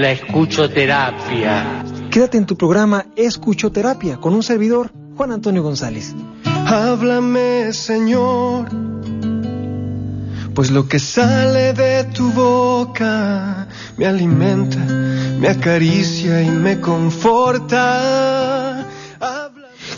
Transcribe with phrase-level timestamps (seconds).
[0.00, 1.84] la escuchoterapia.
[2.10, 6.14] Quédate en tu programa Escuchoterapia con un servidor, Juan Antonio González.
[6.44, 8.70] Háblame, Señor,
[10.54, 14.78] pues lo que sale de tu boca me alimenta,
[15.38, 18.86] me acaricia y me conforta.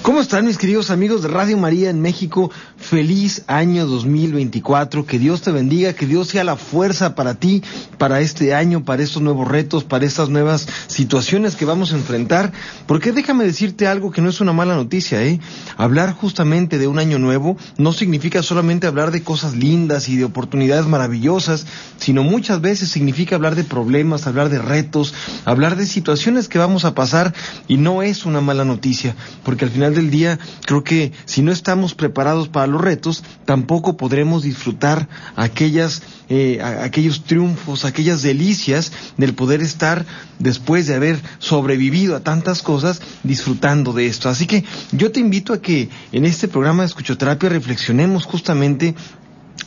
[0.02, 2.50] ¿Cómo están mis queridos amigos de Radio María en México?
[2.82, 5.06] Feliz año 2024.
[5.06, 7.62] Que Dios te bendiga, que Dios sea la fuerza para ti,
[7.96, 12.52] para este año, para estos nuevos retos, para estas nuevas situaciones que vamos a enfrentar.
[12.86, 15.38] Porque déjame decirte algo que no es una mala noticia, ¿eh?
[15.76, 20.24] Hablar justamente de un año nuevo no significa solamente hablar de cosas lindas y de
[20.24, 21.66] oportunidades maravillosas,
[21.98, 26.84] sino muchas veces significa hablar de problemas, hablar de retos, hablar de situaciones que vamos
[26.84, 27.32] a pasar
[27.68, 31.52] y no es una mala noticia, porque al final del día, creo que si no
[31.52, 39.34] estamos preparados para los retos, tampoco podremos disfrutar aquellas, eh, aquellos triunfos, aquellas delicias del
[39.34, 40.04] poder estar
[40.38, 44.28] después de haber sobrevivido a tantas cosas, disfrutando de esto.
[44.28, 48.94] Así que yo te invito a que en este programa de escuchoterapia reflexionemos justamente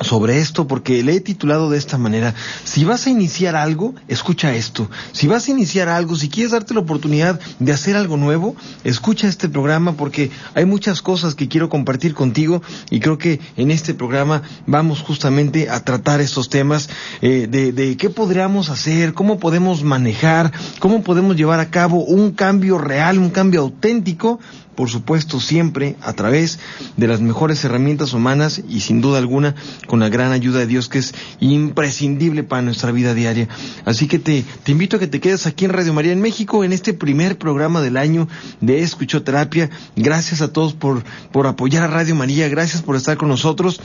[0.02, 2.34] sobre esto porque le he titulado de esta manera.
[2.64, 4.90] Si vas a iniciar algo, escucha esto.
[5.12, 9.28] Si vas a iniciar algo, si quieres darte la oportunidad de hacer algo nuevo, escucha
[9.28, 13.94] este programa porque hay muchas cosas que quiero compartir contigo y creo que en este
[13.94, 16.90] programa vamos justamente a tratar estos temas
[17.22, 22.32] eh, de, de qué podríamos hacer, cómo podemos manejar, cómo podemos llevar a cabo un
[22.32, 24.40] cambio real, un cambio auténtico
[24.76, 26.60] por supuesto siempre a través
[26.98, 29.56] de las mejores herramientas humanas y sin duda alguna
[29.88, 33.48] con la gran ayuda de Dios que es imprescindible para nuestra vida diaria.
[33.86, 36.74] Así que te, invito a que te quedes aquí en Radio María en México en
[36.74, 38.28] este primer programa del año
[38.62, 39.70] de Escuchoterapia.
[39.96, 43.82] Gracias a todos por, por apoyar a Radio María, gracias por estar con nosotros.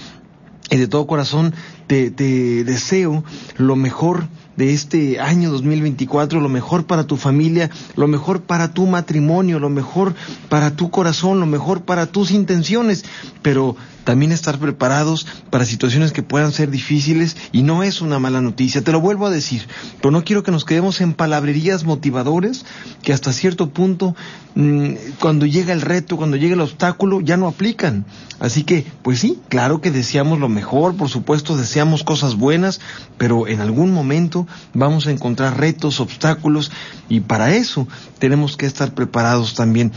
[0.71, 1.55] Y de todo corazón
[1.87, 3.25] te, te deseo
[3.57, 8.87] lo mejor de este año 2024, lo mejor para tu familia, lo mejor para tu
[8.87, 10.15] matrimonio, lo mejor
[10.49, 13.05] para tu corazón, lo mejor para tus intenciones,
[13.43, 13.77] pero
[14.11, 18.83] también estar preparados para situaciones que puedan ser difíciles y no es una mala noticia,
[18.83, 22.65] te lo vuelvo a decir, pero no quiero que nos quedemos en palabrerías motivadores
[23.05, 24.17] que hasta cierto punto
[24.57, 28.05] mmm, cuando llega el reto, cuando llega el obstáculo ya no aplican.
[28.41, 32.81] Así que, pues sí, claro que deseamos lo mejor, por supuesto deseamos cosas buenas,
[33.17, 36.73] pero en algún momento vamos a encontrar retos, obstáculos
[37.09, 37.87] y para eso
[38.19, 39.93] tenemos que estar preparados también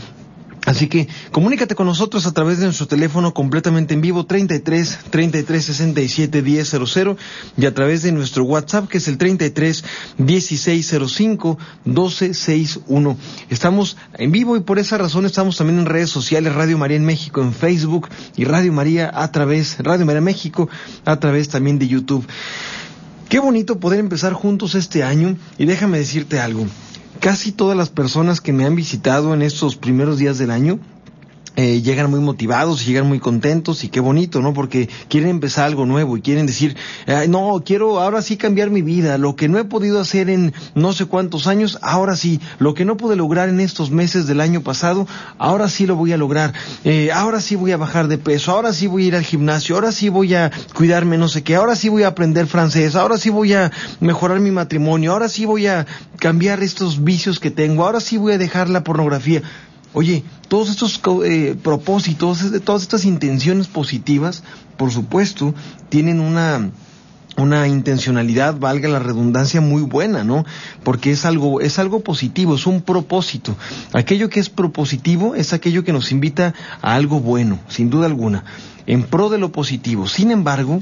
[0.64, 5.64] Así que comunícate con nosotros a través de nuestro teléfono completamente en vivo 33 33
[5.64, 7.16] 67 1000
[7.58, 9.84] y a través de nuestro WhatsApp que es el 33
[10.16, 13.16] 1605 1261.
[13.50, 17.04] Estamos en vivo y por esa razón estamos también en redes sociales Radio María en
[17.04, 20.70] México en Facebook y Radio María a través Radio María México
[21.04, 22.26] a través también de YouTube.
[23.28, 26.66] Qué bonito poder empezar juntos este año y déjame decirte algo
[27.20, 30.78] casi todas las personas que me han visitado en estos primeros días del año
[31.56, 34.52] eh, llegan muy motivados llegan muy contentos y qué bonito, ¿no?
[34.54, 36.76] Porque quieren empezar algo nuevo y quieren decir,
[37.28, 40.92] no, quiero ahora sí cambiar mi vida, lo que no he podido hacer en no
[40.92, 44.62] sé cuántos años, ahora sí, lo que no pude lograr en estos meses del año
[44.62, 45.06] pasado,
[45.38, 46.52] ahora sí lo voy a lograr,
[46.84, 49.74] eh, ahora sí voy a bajar de peso, ahora sí voy a ir al gimnasio,
[49.74, 53.18] ahora sí voy a cuidarme no sé qué, ahora sí voy a aprender francés, ahora
[53.18, 55.86] sí voy a mejorar mi matrimonio, ahora sí voy a
[56.18, 59.42] cambiar estos vicios que tengo, ahora sí voy a dejar la pornografía.
[59.94, 64.42] Oye, todos estos eh, propósitos, todas estas intenciones positivas,
[64.76, 65.54] por supuesto,
[65.88, 66.70] tienen una
[67.36, 70.44] una intencionalidad, valga la redundancia, muy buena, ¿no?
[70.82, 73.56] Porque es algo, es algo positivo, es un propósito.
[73.92, 78.44] Aquello que es propositivo es aquello que nos invita a algo bueno, sin duda alguna,
[78.86, 80.06] en pro de lo positivo.
[80.06, 80.80] Sin embargo,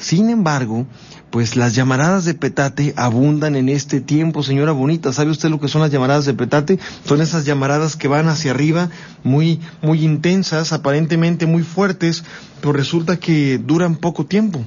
[0.00, 0.86] sin embargo,
[1.30, 5.12] pues las llamaradas de petate abundan en este tiempo, señora bonita.
[5.12, 6.78] ¿Sabe usted lo que son las llamaradas de petate?
[7.04, 8.88] Son esas llamaradas que van hacia arriba,
[9.22, 12.24] muy, muy intensas, aparentemente muy fuertes,
[12.60, 14.64] pero resulta que duran poco tiempo.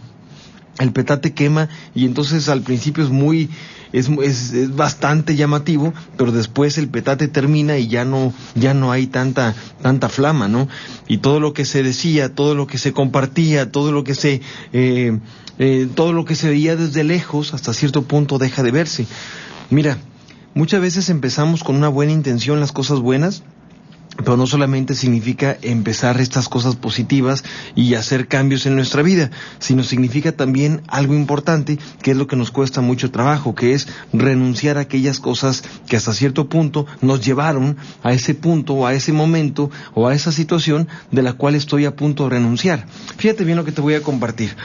[0.80, 3.50] El petate quema y entonces al principio es muy,
[3.92, 8.92] es, es, es, bastante llamativo, pero después el petate termina y ya no, ya no
[8.92, 9.54] hay tanta,
[9.84, 10.68] tanta flama, ¿no?
[11.08, 14.42] Y todo lo que se decía, todo lo que se compartía, todo lo que se,
[14.74, 15.20] eh,
[15.60, 19.06] eh, todo lo que se veía desde lejos hasta cierto punto deja de verse.
[19.70, 20.00] Mira,
[20.56, 23.44] muchas veces empezamos con una buena intención las cosas buenas,
[24.18, 27.44] pero no solamente significa empezar estas cosas positivas
[27.76, 32.36] y hacer cambios en nuestra vida, sino significa también algo importante, que es lo que
[32.36, 37.26] nos cuesta mucho trabajo, que es renunciar a aquellas cosas que hasta cierto punto nos
[37.26, 41.56] llevaron a ese punto o a ese momento o a esa situación de la cual
[41.56, 42.86] estoy a punto de renunciar.
[43.18, 44.56] Fíjate bien lo que te voy a compartir.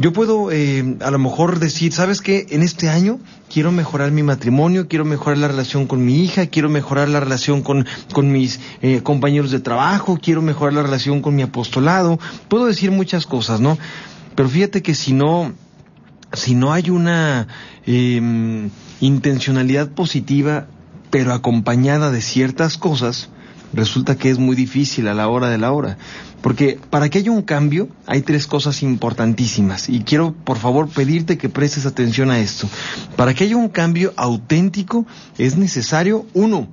[0.00, 2.46] Yo puedo eh, a lo mejor decir, ¿sabes qué?
[2.50, 3.18] En este año
[3.52, 7.62] quiero mejorar mi matrimonio, quiero mejorar la relación con mi hija, quiero mejorar la relación
[7.62, 12.20] con, con mis eh, compañeros de trabajo, quiero mejorar la relación con mi apostolado.
[12.46, 13.76] Puedo decir muchas cosas, ¿no?
[14.36, 15.52] Pero fíjate que si no,
[16.32, 17.48] si no hay una
[17.84, 20.68] eh, intencionalidad positiva,
[21.10, 23.30] pero acompañada de ciertas cosas,
[23.72, 25.98] resulta que es muy difícil a la hora de la hora.
[26.40, 31.36] Porque para que haya un cambio hay tres cosas importantísimas y quiero por favor pedirte
[31.36, 32.68] que prestes atención a esto.
[33.16, 35.06] Para que haya un cambio auténtico
[35.36, 36.68] es necesario, uno,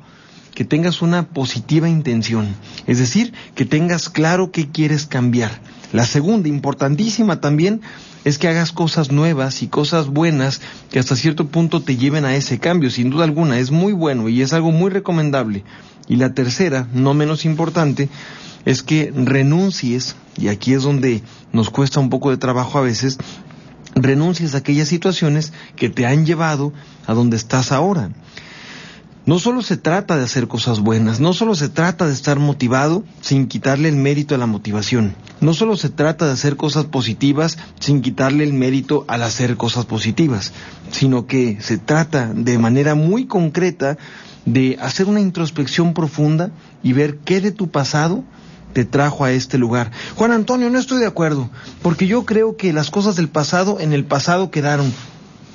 [0.53, 2.47] que tengas una positiva intención,
[2.87, 5.51] es decir, que tengas claro qué quieres cambiar.
[5.91, 7.81] La segunda, importantísima también,
[8.23, 10.59] es que hagas cosas nuevas y cosas buenas
[10.91, 12.89] que hasta cierto punto te lleven a ese cambio.
[12.89, 15.63] Sin duda alguna, es muy bueno y es algo muy recomendable.
[16.07, 18.09] Y la tercera, no menos importante,
[18.65, 21.21] es que renuncies, y aquí es donde
[21.51, 23.17] nos cuesta un poco de trabajo a veces,
[23.95, 26.73] renuncies a aquellas situaciones que te han llevado
[27.07, 28.09] a donde estás ahora.
[29.25, 33.03] No solo se trata de hacer cosas buenas, no solo se trata de estar motivado
[33.21, 37.57] sin quitarle el mérito a la motivación, no solo se trata de hacer cosas positivas
[37.79, 40.53] sin quitarle el mérito al hacer cosas positivas,
[40.91, 43.97] sino que se trata de manera muy concreta
[44.45, 46.51] de hacer una introspección profunda
[46.83, 48.23] y ver qué de tu pasado
[48.73, 49.89] te trajo a este lugar.
[50.15, 51.49] Juan Antonio, no estoy de acuerdo,
[51.81, 54.93] porque yo creo que las cosas del pasado en el pasado quedaron.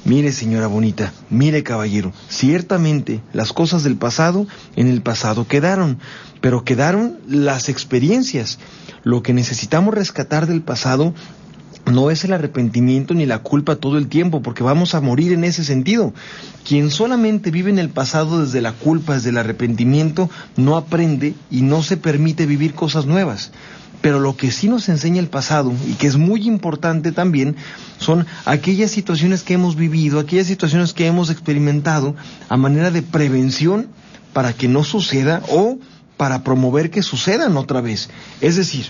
[0.05, 5.99] Mire, señora bonita, mire, caballero, ciertamente las cosas del pasado en el pasado quedaron,
[6.41, 8.59] pero quedaron las experiencias.
[9.03, 11.15] Lo que necesitamos rescatar del pasado
[11.85, 15.45] no es el arrepentimiento ni la culpa todo el tiempo, porque vamos a morir en
[15.45, 16.15] ese sentido.
[16.67, 21.63] Quien solamente vive en el pasado desde la culpa, desde el arrepentimiento, no aprende y
[21.63, 23.53] no se permite vivir cosas nuevas.
[24.01, 27.57] Pero lo que sí nos enseña el pasado, y que es muy importante también,
[27.99, 32.17] son aquellas situaciones que hemos vivido, aquellas situaciones que hemos experimentado
[32.49, 33.89] a manera de prevención
[34.33, 35.79] para que no suceda o
[36.17, 38.11] para promover que sucedan otra vez.
[38.41, 38.87] Es decir,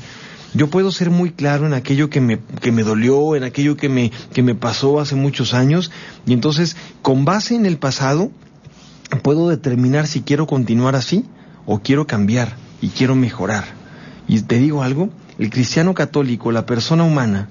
[0.52, 3.88] yo puedo ser muy claro en aquello que me, que me dolió, en aquello que
[3.88, 5.90] me, que me pasó hace muchos años,
[6.26, 8.32] y entonces, con base en el pasado,
[9.22, 11.24] puedo determinar si quiero continuar así
[11.66, 13.79] o quiero cambiar y quiero mejorar.
[14.30, 15.10] Y te digo algo,
[15.40, 17.48] el cristiano católico, la persona humana,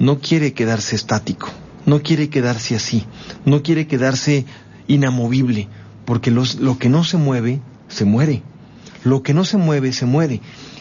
[0.00, 1.48] no quiere quedarse estático,
[1.84, 3.04] no quiere quedarse así,
[3.44, 4.46] no quiere quedarse
[4.88, 5.68] inamovible,
[6.04, 8.42] porque lo que no se mueve, se muere.
[9.04, 10.40] Lo que no se mueve, se muere.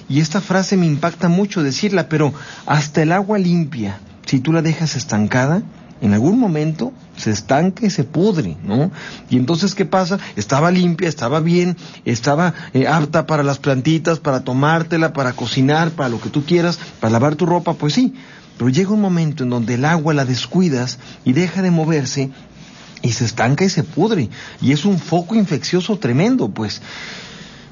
[0.10, 2.34] Y esta frase me impacta mucho decirla, pero
[2.66, 5.62] hasta el agua limpia, si tú la dejas estancada,
[6.02, 8.92] en algún momento se estanca y se pudre, ¿no?
[9.30, 10.20] Y entonces, ¿qué pasa?
[10.36, 16.10] Estaba limpia, estaba bien, estaba eh, apta para las plantitas, para tomártela, para cocinar, para
[16.10, 18.14] lo que tú quieras, para lavar tu ropa, pues sí.
[18.58, 22.32] Pero llega un momento en donde el agua la descuidas y deja de moverse
[23.02, 24.30] y se estanca y se pudre.
[24.62, 26.82] Y es un foco infeccioso tremendo, pues.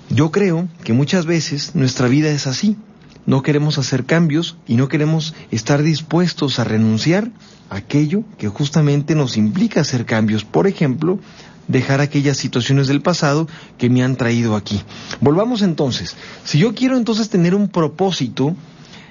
[0.09, 2.77] Yo creo que muchas veces nuestra vida es así.
[3.25, 7.31] No queremos hacer cambios y no queremos estar dispuestos a renunciar
[7.75, 10.43] aquello que justamente nos implica hacer cambios.
[10.43, 11.19] Por ejemplo,
[11.67, 14.81] dejar aquellas situaciones del pasado que me han traído aquí.
[15.21, 16.15] Volvamos entonces.
[16.43, 18.55] Si yo quiero entonces tener un propósito,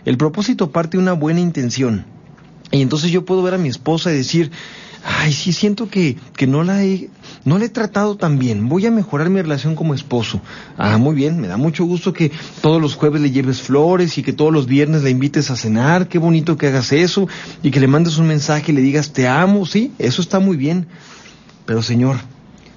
[0.04, 2.04] el propósito parte de una buena intención.
[2.70, 4.50] Y entonces yo puedo ver a mi esposa y decir,
[5.04, 7.10] ay, sí siento que, que no la he,
[7.44, 10.40] no le he tratado tan bien, voy a mejorar mi relación como esposo.
[10.78, 12.30] Ah, muy bien, me da mucho gusto que
[12.60, 16.08] todos los jueves le lleves flores y que todos los viernes la invites a cenar,
[16.08, 17.28] qué bonito que hagas eso
[17.62, 20.56] y que le mandes un mensaje y le digas te amo, sí, eso está muy
[20.56, 20.86] bien.
[21.66, 22.16] Pero Señor,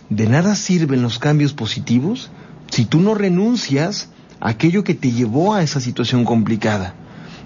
[0.09, 2.29] de nada sirven los cambios positivos
[2.69, 6.95] si tú no renuncias a aquello que te llevó a esa situación complicada.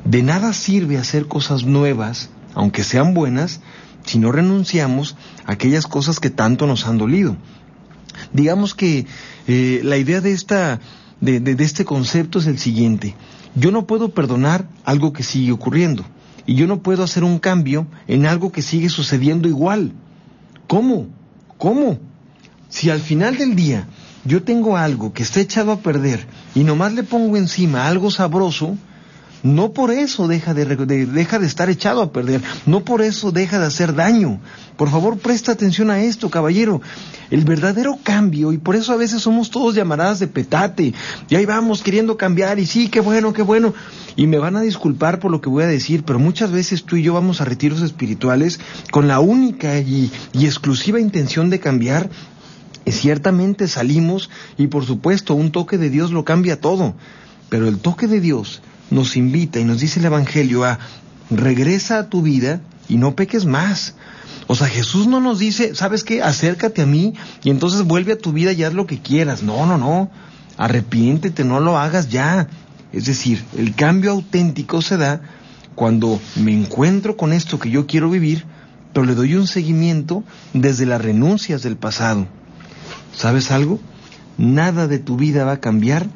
[0.05, 3.61] De nada sirve hacer cosas nuevas, aunque sean buenas,
[4.09, 7.37] si no renunciamos a aquellas cosas que tanto nos han dolido.
[8.33, 9.05] Digamos que
[9.47, 10.79] eh, la idea de, esta,
[11.21, 13.15] de, de este concepto es el siguiente.
[13.53, 16.03] Yo no puedo perdonar algo que sigue ocurriendo
[16.47, 19.91] y yo no puedo hacer un cambio en algo que sigue sucediendo igual.
[20.67, 21.05] ¿Cómo?
[21.59, 21.99] ¿Cómo?
[22.67, 23.87] Si al final del día
[24.25, 26.25] yo tengo algo que está echado a perder
[26.55, 28.75] y nomás le pongo encima algo sabroso,
[29.43, 33.59] no por eso deja de, deja de estar echado a perder, no por eso deja
[33.59, 34.39] de hacer daño.
[34.75, 36.81] Por favor, presta atención a esto, caballero.
[37.29, 40.93] El verdadero cambio, y por eso a veces somos todos llamaradas de petate,
[41.29, 43.73] y ahí vamos queriendo cambiar, y sí, qué bueno, qué bueno.
[44.15, 46.95] Y me van a disculpar por lo que voy a decir, pero muchas veces tú
[46.95, 48.59] y yo vamos a retiros espirituales
[48.91, 52.09] con la única y, y exclusiva intención de cambiar
[52.85, 56.95] y ciertamente salimos y por supuesto un toque de Dios lo cambia todo,
[57.49, 60.79] pero el toque de Dios nos invita y nos dice el Evangelio a
[61.29, 63.95] regresa a tu vida y no peques más.
[64.47, 66.23] O sea, Jesús no nos dice, ¿sabes qué?
[66.23, 69.43] Acércate a mí y entonces vuelve a tu vida y haz lo que quieras.
[69.43, 70.09] No, no, no.
[70.57, 72.47] Arrepiéntete, no lo hagas ya.
[72.91, 75.21] Es decir, el cambio auténtico se da
[75.75, 78.45] cuando me encuentro con esto que yo quiero vivir,
[78.91, 82.27] pero le doy un seguimiento desde las renuncias del pasado.
[83.15, 83.79] ¿Sabes algo?
[84.37, 86.07] Nada de tu vida va a cambiar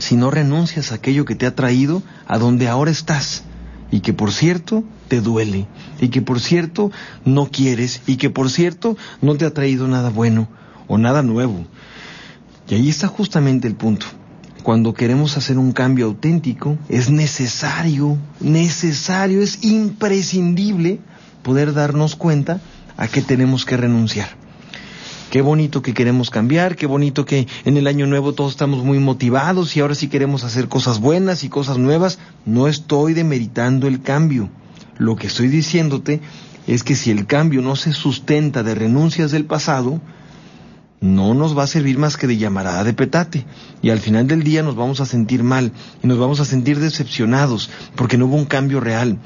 [0.00, 3.42] si no renuncias a aquello que te ha traído a donde ahora estás
[3.90, 5.66] y que por cierto te duele
[6.00, 6.90] y que por cierto
[7.24, 10.48] no quieres y que por cierto no te ha traído nada bueno
[10.86, 11.64] o nada nuevo.
[12.68, 14.06] Y ahí está justamente el punto.
[14.62, 21.00] Cuando queremos hacer un cambio auténtico, es necesario, necesario, es imprescindible
[21.42, 22.60] poder darnos cuenta
[22.96, 24.28] a qué tenemos que renunciar.
[25.30, 28.98] Qué bonito que queremos cambiar, qué bonito que en el año nuevo todos estamos muy
[28.98, 32.18] motivados y ahora sí queremos hacer cosas buenas y cosas nuevas.
[32.46, 34.48] No estoy demeritando el cambio.
[34.96, 36.22] Lo que estoy diciéndote
[36.66, 40.00] es que si el cambio no se sustenta de renuncias del pasado,
[41.02, 43.44] no nos va a servir más que de llamarada de petate.
[43.82, 46.80] Y al final del día nos vamos a sentir mal y nos vamos a sentir
[46.80, 49.18] decepcionados porque no hubo un cambio real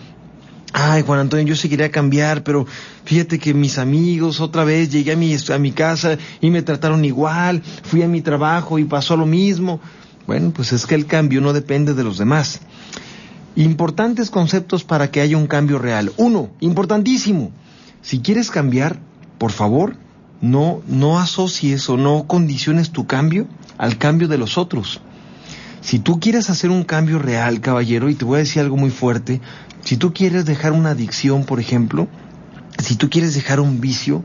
[0.73, 2.67] ay Juan Antonio, yo sí quería cambiar, pero
[3.05, 7.05] fíjate que mis amigos otra vez llegué a mi, a mi casa y me trataron
[7.05, 9.81] igual, fui a mi trabajo y pasó lo mismo.
[10.27, 12.61] Bueno, pues es que el cambio no depende de los demás.
[13.57, 16.13] Importantes conceptos para que haya un cambio real.
[16.17, 17.51] Uno, importantísimo.
[18.01, 18.99] Si quieres cambiar,
[19.39, 19.97] por favor,
[20.41, 23.47] no, no asocies o no condiciones tu cambio
[23.79, 25.01] al cambio de los otros.
[25.83, 28.91] Si tú quieres hacer un cambio real, caballero, y te voy a decir algo muy
[28.91, 29.41] fuerte,
[29.85, 32.09] si tú quieres dejar una adicción, por ejemplo,
[32.79, 34.25] si tú quieres dejar un vicio,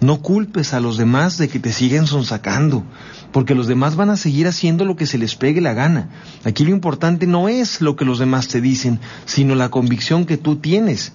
[0.00, 2.84] no culpes a los demás de que te siguen sonsacando,
[3.30, 6.10] porque los demás van a seguir haciendo lo que se les pegue la gana.
[6.44, 10.36] Aquí lo importante no es lo que los demás te dicen, sino la convicción que
[10.36, 11.12] tú tienes.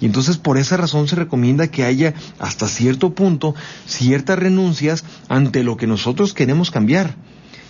[0.00, 3.54] Y entonces por esa razón se recomienda que haya hasta cierto punto
[3.86, 7.16] ciertas renuncias ante lo que nosotros queremos cambiar.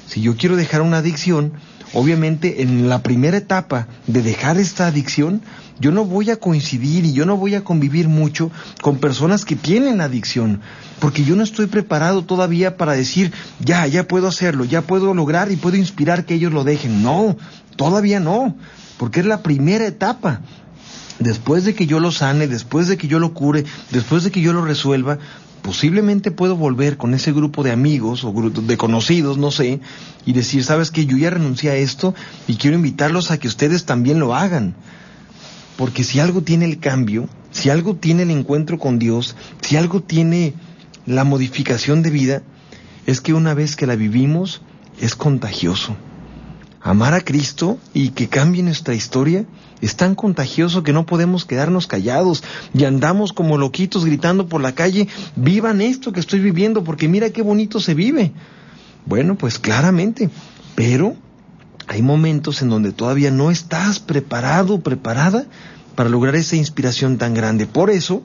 [0.09, 1.53] Si yo quiero dejar una adicción,
[1.93, 5.43] obviamente en la primera etapa de dejar esta adicción,
[5.79, 8.51] yo no voy a coincidir y yo no voy a convivir mucho
[8.81, 10.61] con personas que tienen adicción,
[11.01, 15.53] porque yo no estoy preparado todavía para decir, ya, ya puedo hacerlo, ya puedo lograr
[15.53, 17.03] y puedo inspirar que ellos lo dejen.
[17.03, 17.37] No,
[17.77, 18.57] todavía no,
[18.99, 20.41] porque es la primera etapa.
[21.19, 24.43] Después de que yo lo sane, después de que yo lo cure, después de que
[24.43, 25.19] yo lo resuelva,
[25.67, 29.81] posiblemente puedo volver con ese grupo de amigos o de conocidos, no sé,
[30.25, 32.15] y decir, sabes que yo ya renuncié a esto
[32.47, 34.77] y quiero invitarlos a que ustedes también lo hagan.
[35.77, 40.01] Porque si algo tiene el cambio, si algo tiene el encuentro con Dios, si algo
[40.01, 40.55] tiene
[41.05, 42.43] la modificación de vida,
[43.05, 44.63] es que una vez que la vivimos,
[45.01, 45.97] es contagioso.
[46.87, 49.45] Amar a Cristo y que cambie nuestra historia
[49.81, 54.77] es tan contagioso que no podemos quedarnos callados y andamos como loquitos gritando por la
[54.77, 58.31] calle, vivan esto que estoy viviendo porque mira qué bonito se vive.
[59.05, 60.31] Bueno, pues claramente,
[60.77, 61.17] pero
[61.89, 65.47] hay momentos en donde todavía no estás preparado, preparada
[65.97, 67.67] para lograr esa inspiración tan grande.
[67.67, 68.23] Por eso,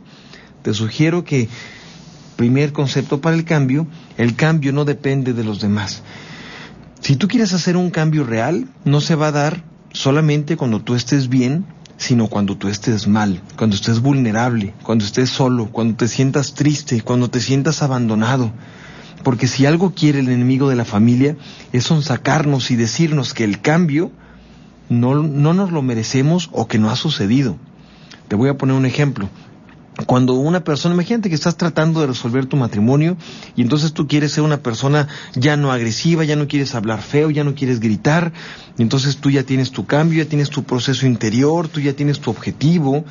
[0.61, 1.49] te sugiero que,
[2.35, 3.87] primer concepto para el cambio,
[4.19, 6.03] el cambio no depende de los demás.
[7.01, 10.93] Si tú quieres hacer un cambio real, no se va a dar solamente cuando tú
[10.93, 11.65] estés bien,
[11.97, 17.01] sino cuando tú estés mal, cuando estés vulnerable, cuando estés solo, cuando te sientas triste,
[17.01, 18.51] cuando te sientas abandonado.
[19.23, 21.37] Porque si algo quiere el enemigo de la familia
[21.73, 24.11] es sonsacarnos y decirnos que el cambio
[24.87, 27.57] no, no nos lo merecemos o que no ha sucedido.
[28.27, 29.27] Te voy a poner un ejemplo
[30.05, 33.17] cuando una persona, imagínate que estás tratando de resolver tu matrimonio
[33.55, 37.29] y entonces tú quieres ser una persona ya no agresiva, ya no quieres hablar feo,
[37.29, 38.31] ya no quieres gritar,
[38.77, 42.19] y entonces tú ya tienes tu cambio, ya tienes tu proceso interior, tú ya tienes
[42.19, 43.03] tu objetivo,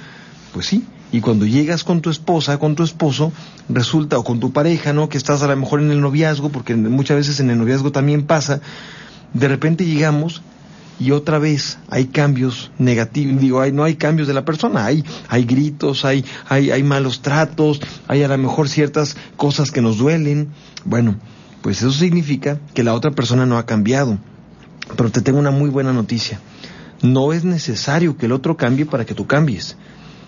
[0.52, 3.32] pues sí, y cuando llegas con tu esposa, con tu esposo,
[3.68, 5.08] resulta, o con tu pareja, ¿no?
[5.08, 8.26] Que estás a lo mejor en el noviazgo, porque muchas veces en el noviazgo también
[8.26, 8.60] pasa,
[9.34, 10.42] de repente llegamos
[11.00, 15.02] y otra vez hay cambios negativos, digo, hay, no hay cambios de la persona, hay,
[15.28, 19.96] hay gritos, hay, hay, hay malos tratos, hay a lo mejor ciertas cosas que nos
[19.96, 20.50] duelen.
[20.84, 21.16] Bueno,
[21.62, 24.18] pues eso significa que la otra persona no ha cambiado.
[24.94, 26.38] Pero te tengo una muy buena noticia.
[27.00, 29.76] No es necesario que el otro cambie para que tú cambies.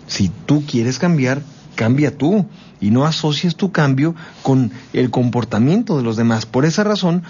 [0.06, 1.42] Si tú quieres cambiar,
[1.74, 2.46] cambia tú
[2.80, 6.46] y no asocies tu cambio con el comportamiento de los demás.
[6.46, 7.24] Por esa razón,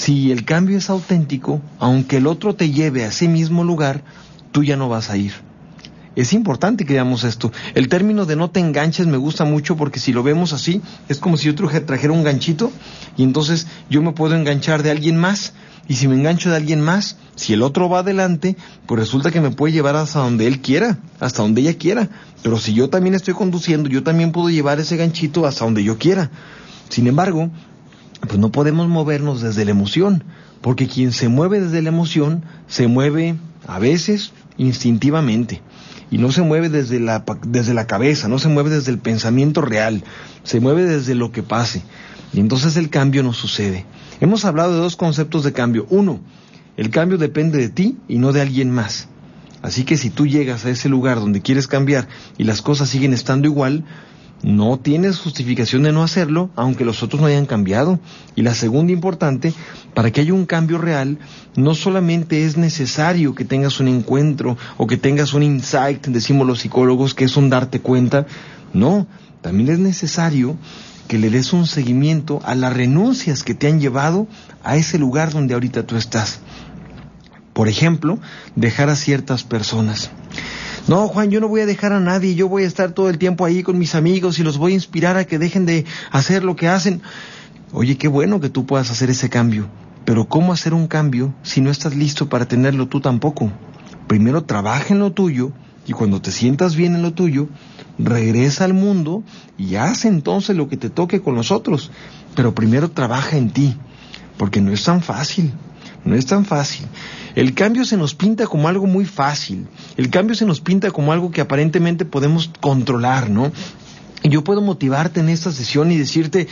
[0.00, 4.02] si el cambio es auténtico, aunque el otro te lleve a ese mismo lugar,
[4.50, 5.34] tú ya no vas a ir.
[6.16, 7.52] Es importante que veamos esto.
[7.74, 10.80] El término de no te enganches me gusta mucho porque si lo vemos así,
[11.10, 12.72] es como si yo trajera un ganchito
[13.18, 15.52] y entonces yo me puedo enganchar de alguien más.
[15.86, 19.42] Y si me engancho de alguien más, si el otro va adelante, pues resulta que
[19.42, 22.08] me puede llevar hasta donde él quiera, hasta donde ella quiera.
[22.42, 25.98] Pero si yo también estoy conduciendo, yo también puedo llevar ese ganchito hasta donde yo
[25.98, 26.30] quiera.
[26.88, 27.50] Sin embargo,
[28.26, 30.24] pues no podemos movernos desde la emoción,
[30.60, 33.36] porque quien se mueve desde la emoción se mueve
[33.66, 35.62] a veces instintivamente
[36.10, 39.62] y no se mueve desde la, desde la cabeza, no se mueve desde el pensamiento
[39.62, 40.02] real,
[40.42, 41.82] se mueve desde lo que pase.
[42.32, 43.86] Y entonces el cambio no sucede.
[44.20, 45.86] Hemos hablado de dos conceptos de cambio.
[45.88, 46.20] Uno,
[46.76, 49.08] el cambio depende de ti y no de alguien más.
[49.62, 52.08] Así que si tú llegas a ese lugar donde quieres cambiar
[52.38, 53.84] y las cosas siguen estando igual,
[54.42, 58.00] no tienes justificación de no hacerlo, aunque los otros no hayan cambiado.
[58.36, 59.52] Y la segunda importante,
[59.94, 61.18] para que haya un cambio real,
[61.56, 66.60] no solamente es necesario que tengas un encuentro o que tengas un insight, decimos los
[66.60, 68.26] psicólogos, que es un darte cuenta.
[68.72, 69.06] No,
[69.42, 70.56] también es necesario
[71.06, 74.26] que le des un seguimiento a las renuncias que te han llevado
[74.62, 76.40] a ese lugar donde ahorita tú estás.
[77.52, 78.18] Por ejemplo,
[78.54, 80.10] dejar a ciertas personas.
[80.90, 83.18] No, Juan, yo no voy a dejar a nadie, yo voy a estar todo el
[83.18, 86.42] tiempo ahí con mis amigos y los voy a inspirar a que dejen de hacer
[86.42, 87.00] lo que hacen.
[87.72, 89.68] Oye, qué bueno que tú puedas hacer ese cambio,
[90.04, 93.52] pero ¿cómo hacer un cambio si no estás listo para tenerlo tú tampoco?
[94.08, 95.52] Primero trabaja en lo tuyo
[95.86, 97.46] y cuando te sientas bien en lo tuyo,
[97.96, 99.22] regresa al mundo
[99.56, 101.92] y haz entonces lo que te toque con los otros.
[102.34, 103.76] Pero primero trabaja en ti,
[104.36, 105.52] porque no es tan fácil,
[106.04, 106.86] no es tan fácil.
[107.34, 109.66] El cambio se nos pinta como algo muy fácil.
[109.96, 113.52] El cambio se nos pinta como algo que aparentemente podemos controlar, ¿no?
[114.22, 116.46] Yo puedo motivarte en esta sesión y decirte,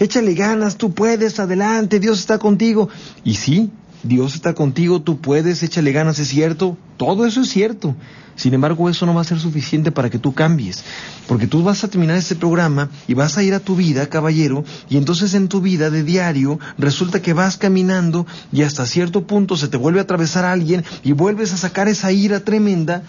[0.00, 2.88] échale ganas, tú puedes, adelante, Dios está contigo.
[3.22, 3.70] Y sí,
[4.02, 7.94] Dios está contigo, tú puedes, échale ganas, es cierto, todo eso es cierto.
[8.34, 10.82] Sin embargo, eso no va a ser suficiente para que tú cambies,
[11.28, 14.64] porque tú vas a terminar este programa y vas a ir a tu vida, caballero,
[14.88, 19.56] y entonces en tu vida de diario resulta que vas caminando y hasta cierto punto
[19.56, 23.02] se te vuelve a atravesar alguien y vuelves a sacar esa ira tremenda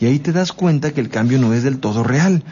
[0.00, 2.42] y ahí te das cuenta que el cambio no es del todo real.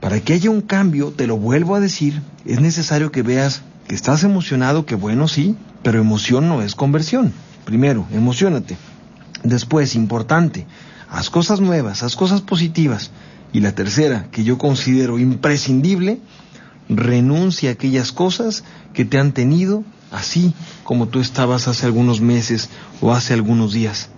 [0.00, 3.94] Para que haya un cambio, te lo vuelvo a decir, es necesario que veas que
[3.94, 7.32] estás emocionado, que bueno, sí, pero emoción no es conversión.
[7.64, 8.76] Primero, emocionate.
[9.42, 10.66] Después, importante,
[11.08, 13.10] haz cosas nuevas, haz cosas positivas.
[13.52, 16.20] Y la tercera, que yo considero imprescindible,
[16.88, 22.68] renuncia a aquellas cosas que te han tenido así como tú estabas hace algunos meses
[23.00, 24.10] o hace algunos días.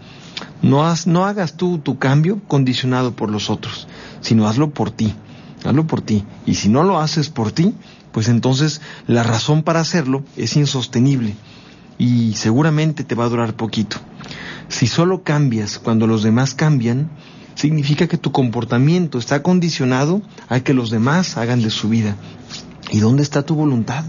[0.62, 3.86] No, no hagas tú tu cambio condicionado por los otros,
[4.20, 5.14] sino hazlo por ti,
[5.64, 6.24] hazlo por ti.
[6.46, 7.74] Y si no lo haces por ti,
[8.12, 11.34] pues entonces la razón para hacerlo es insostenible
[11.98, 13.98] y seguramente te va a durar poquito.
[14.68, 17.10] Si solo cambias cuando los demás cambian,
[17.54, 22.16] significa que tu comportamiento está condicionado a que los demás hagan de su vida.
[22.90, 24.04] ¿Y dónde está tu voluntad?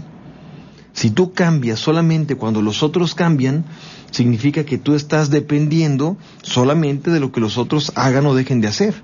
[0.92, 3.64] Si tú cambias solamente cuando los otros cambian,
[4.10, 8.68] significa que tú estás dependiendo solamente de lo que los otros hagan o dejen de
[8.68, 8.94] hacer.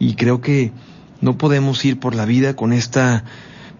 [0.00, 0.72] Y creo que
[1.20, 3.24] no podemos ir por la vida con esta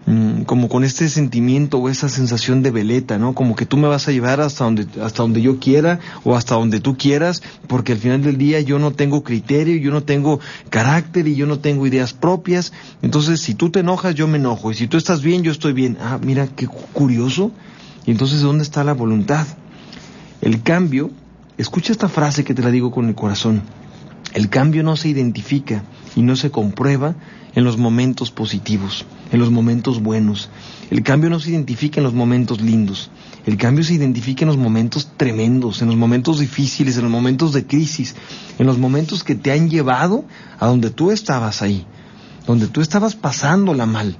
[0.05, 3.35] Mm, como con este sentimiento o esa sensación de veleta, ¿no?
[3.35, 6.55] Como que tú me vas a llevar hasta donde, hasta donde yo quiera o hasta
[6.55, 10.39] donde tú quieras, porque al final del día yo no tengo criterio, yo no tengo
[10.69, 12.71] carácter y yo no tengo ideas propias.
[13.01, 14.71] Entonces, si tú te enojas, yo me enojo.
[14.71, 15.97] Y si tú estás bien, yo estoy bien.
[16.01, 17.51] Ah, mira, qué curioso.
[18.07, 19.45] Y entonces, ¿dónde está la voluntad?
[20.41, 21.11] El cambio,
[21.57, 23.61] escucha esta frase que te la digo con el corazón.
[24.33, 25.83] El cambio no se identifica
[26.15, 27.15] y no se comprueba
[27.59, 30.49] en los momentos positivos, en los momentos buenos.
[30.91, 33.11] El cambio no se identifica en los momentos lindos.
[33.45, 37.51] El cambio se identifica en los momentos tremendos, en los momentos difíciles, en los momentos
[37.51, 38.15] de crisis,
[38.59, 40.23] en los momentos que te han llevado
[40.57, 41.85] a donde tú estabas ahí,
[42.47, 44.15] donde tú estabas pasándola mal.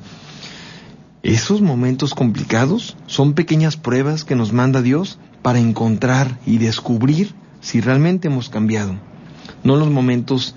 [1.24, 7.80] Esos momentos complicados son pequeñas pruebas que nos manda Dios para encontrar y descubrir si
[7.80, 8.96] realmente hemos cambiado.
[9.64, 10.56] No los momentos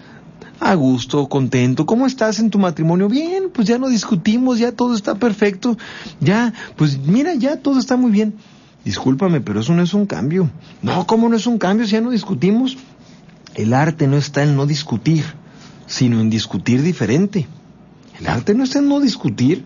[0.60, 1.86] a gusto, contento.
[1.86, 3.08] ¿Cómo estás en tu matrimonio?
[3.08, 5.76] Bien, pues ya no discutimos, ya todo está perfecto.
[6.20, 8.34] Ya, pues mira, ya todo está muy bien.
[8.84, 10.50] Discúlpame, pero eso no es un cambio.
[10.82, 12.76] No, ¿cómo no es un cambio si ya no discutimos?
[13.54, 15.24] El arte no está en no discutir,
[15.86, 17.46] sino en discutir diferente.
[18.18, 19.64] El arte no está en no discutir.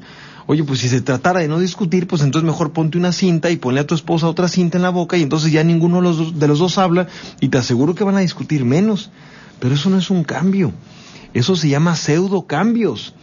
[0.49, 3.57] Oye, pues si se tratara de no discutir, pues entonces mejor ponte una cinta y
[3.57, 6.59] ponle a tu esposa otra cinta en la boca y entonces ya ninguno de los
[6.59, 7.09] dos, habla
[7.41, 9.11] y te aseguro que van a discutir menos.
[9.61, 10.73] Pero eso no es un cambio.
[11.35, 13.15] Eso se llama pseudo cambios.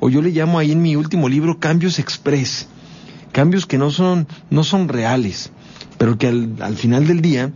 [0.00, 2.66] O yo le llamo ahí en mi último libro cambios express.
[3.32, 5.50] Cambios que no son, no son reales,
[5.96, 7.52] pero que al, al final del día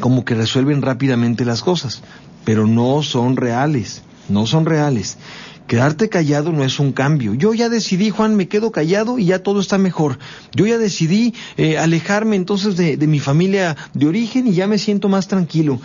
[0.00, 2.02] como que resuelven rápidamente las cosas,
[2.44, 5.18] pero no son reales, no son reales.
[5.66, 7.34] Quedarte callado no es un cambio.
[7.34, 10.18] Yo ya decidí, Juan, me quedo callado y ya todo está mejor.
[10.54, 14.78] Yo ya decidí eh, alejarme entonces de, de mi familia de origen y ya me
[14.78, 15.80] siento más tranquilo.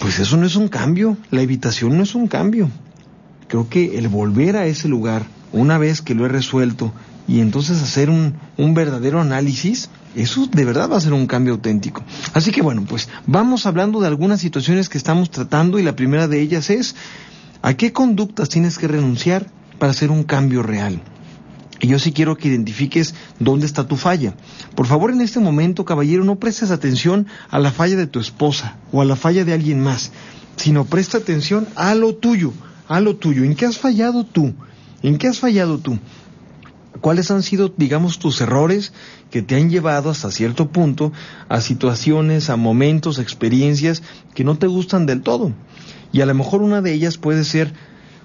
[0.00, 2.70] Pues eso no es un cambio, la evitación no es un cambio.
[3.48, 6.92] Creo que el volver a ese lugar, una vez que lo he resuelto,
[7.26, 11.54] y entonces hacer un, un, verdadero análisis, eso de verdad va a ser un cambio
[11.54, 12.02] auténtico.
[12.32, 16.28] Así que bueno, pues vamos hablando de algunas situaciones que estamos tratando y la primera
[16.28, 16.94] de ellas es,
[17.60, 19.46] ¿a qué conductas tienes que renunciar
[19.78, 21.02] para hacer un cambio real?
[21.80, 24.34] Y yo sí quiero que identifiques dónde está tu falla.
[24.74, 28.76] Por favor, en este momento, caballero, no prestes atención a la falla de tu esposa
[28.90, 30.10] o a la falla de alguien más,
[30.56, 32.52] sino presta atención a lo tuyo,
[32.88, 33.44] a lo tuyo.
[33.44, 34.54] ¿En qué has fallado tú?
[35.02, 35.98] ¿En qué has fallado tú?
[37.00, 38.92] ¿Cuáles han sido, digamos, tus errores
[39.30, 41.12] que te han llevado hasta cierto punto
[41.48, 44.02] a situaciones, a momentos, a experiencias
[44.34, 45.52] que no te gustan del todo?
[46.10, 47.72] Y a lo mejor una de ellas puede ser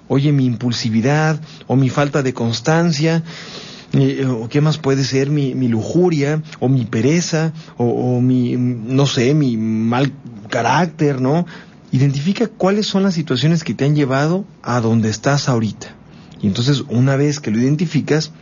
[0.08, 3.22] oye, mi impulsividad o mi falta de constancia,
[3.92, 9.34] eh, o qué más puede ser mi, lujuria o mi pereza o, mi, no sé,
[9.34, 10.12] mi mal
[10.50, 11.46] carácter, ¿no?
[11.92, 15.94] Identifica cuáles son las situaciones que te han llevado a donde estás ahorita.
[16.42, 18.32] Y entonces, una vez que lo identificas,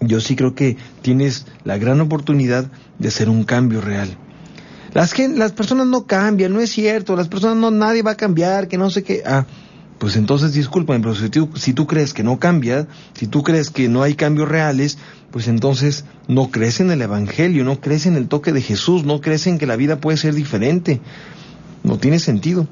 [0.00, 4.18] yo sí creo que tienes la gran oportunidad de hacer un cambio real.
[4.92, 8.68] Las, las personas no cambian, no es cierto, las personas no, nadie va a cambiar,
[8.68, 9.22] que no sé qué.
[9.24, 9.46] Ah,
[9.98, 13.70] pues entonces discúlpame, pero si tú, si tú crees que no cambia, si tú crees
[13.70, 14.98] que no hay cambios reales,
[15.30, 19.20] pues entonces no crees en el Evangelio, no crees en el toque de Jesús, no
[19.22, 21.00] crees en que la vida puede ser diferente.
[21.82, 22.68] No tiene sentido.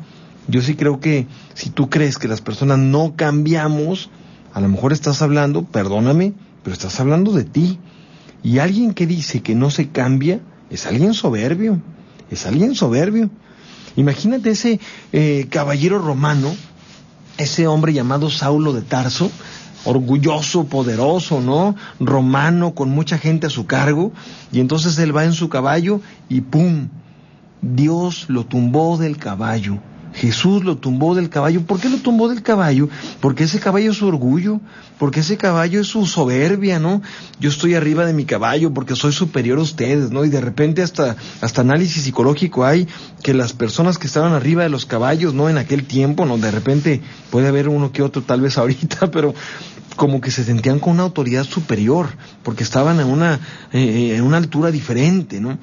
[0.49, 4.11] Yo sí creo que si tú crees que las personas no cambiamos,
[4.53, 7.79] a lo mejor estás hablando, perdóname, pero estás hablando de ti.
[8.43, 11.81] Y alguien que dice que no se cambia es alguien soberbio,
[12.31, 13.31] es alguien soberbio.
[13.97, 14.81] Imagínate ese
[15.13, 16.55] eh, caballero romano
[17.39, 19.31] ese hombre llamado Saulo de Tarso,
[19.85, 21.77] orgulloso, poderoso, ¿no?
[22.01, 24.13] Romano, con mucha gente a su cargo,
[24.53, 26.89] y entonces él va en su caballo y ¡pum!
[27.61, 29.79] Dios lo tumbó del caballo.
[30.15, 31.63] Jesús lo tumbó del caballo.
[31.63, 32.89] ¿Por qué lo tumbó del caballo?
[33.21, 34.61] Porque ese caballo es su orgullo,
[34.99, 37.03] porque ese caballo es su soberbia, ¿no?
[37.41, 40.25] Yo estoy arriba de mi caballo porque soy superior a ustedes, ¿no?
[40.25, 42.87] Y de repente hasta, hasta análisis psicológico hay
[43.23, 45.49] que las personas que estaban arriba de los caballos, ¿no?
[45.49, 46.39] En aquel tiempo, ¿no?
[46.39, 47.01] De repente
[47.31, 49.35] puede haber uno que otro tal vez ahorita, pero
[49.97, 52.09] como que se sentían con una autoridad superior,
[52.43, 53.41] porque estaban en una,
[53.73, 55.59] eh, en una altura diferente, ¿no?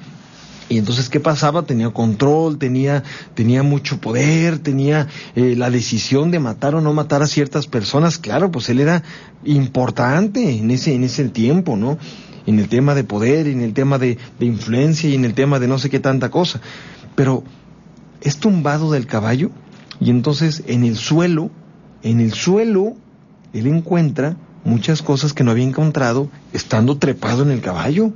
[0.72, 1.64] Y entonces, ¿qué pasaba?
[1.64, 3.02] Tenía control, tenía,
[3.34, 5.06] tenía mucho poder, tenía
[5.36, 8.16] eh, la decisión de matar o no matar a ciertas personas.
[8.16, 9.02] Claro, pues él era
[9.44, 11.98] importante en ese, en ese tiempo, ¿no?
[12.46, 15.60] En el tema de poder, en el tema de, de influencia y en el tema
[15.60, 16.62] de no sé qué tanta cosa.
[17.16, 17.44] Pero
[18.22, 19.50] es tumbado del caballo
[20.00, 21.50] y entonces en el suelo,
[22.02, 22.94] en el suelo,
[23.52, 28.10] él encuentra muchas cosas que no había encontrado estando trepado en el caballo.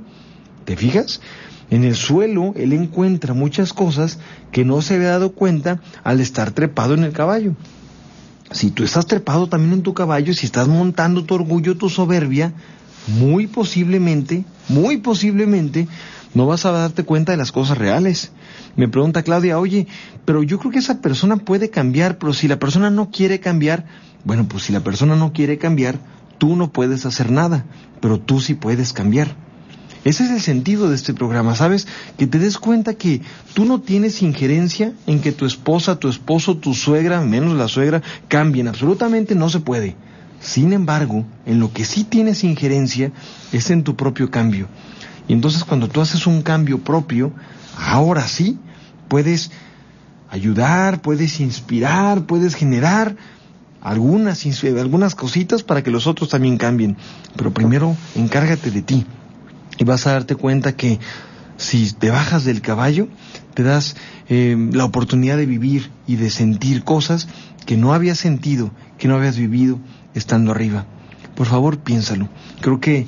[0.65, 1.21] ¿Te fijas?
[1.69, 4.19] En el suelo él encuentra muchas cosas
[4.51, 7.55] que no se había dado cuenta al estar trepado en el caballo.
[8.51, 12.53] Si tú estás trepado también en tu caballo, si estás montando tu orgullo, tu soberbia,
[13.07, 15.87] muy posiblemente, muy posiblemente,
[16.33, 18.31] no vas a darte cuenta de las cosas reales.
[18.77, 19.87] Me pregunta Claudia, oye,
[20.23, 23.85] pero yo creo que esa persona puede cambiar, pero si la persona no quiere cambiar,
[24.23, 25.99] bueno, pues si la persona no quiere cambiar,
[26.37, 27.65] tú no puedes hacer nada,
[27.99, 29.46] pero tú sí puedes cambiar.
[30.07, 31.85] Ese es el sentido de este programa, ¿sabes?
[32.17, 33.21] Que te des cuenta que
[33.53, 38.01] tú no tienes injerencia en que tu esposa, tu esposo, tu suegra, menos la suegra,
[38.29, 38.69] cambien.
[38.69, 39.97] Absolutamente no se puede.
[40.39, 43.11] Sin embargo, en lo que sí tienes injerencia
[43.51, 44.69] es en tu propio cambio.
[45.27, 47.33] Y entonces cuando tú haces un cambio propio,
[47.77, 48.57] ahora sí,
[49.09, 49.51] puedes
[50.29, 53.17] ayudar, puedes inspirar, puedes generar
[53.81, 56.95] algunas, algunas cositas para que los otros también cambien.
[57.35, 59.05] Pero primero, encárgate de ti
[59.77, 60.99] y vas a darte cuenta que
[61.57, 63.07] si te bajas del caballo,
[63.53, 63.95] te das
[64.29, 67.27] eh, la oportunidad de vivir y de sentir cosas
[67.65, 69.79] que no habías sentido, que no habías vivido
[70.13, 70.85] estando arriba.
[71.35, 72.29] Por favor, piénsalo.
[72.61, 73.07] Creo que